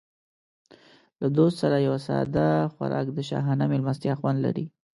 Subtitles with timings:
[1.21, 4.65] له دوست سره یو ساده خوراک د شاهانه مېلمستیا خوند لري.